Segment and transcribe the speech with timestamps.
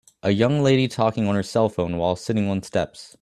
[0.23, 3.09] A young lady talking on her cellphone while sitting on steps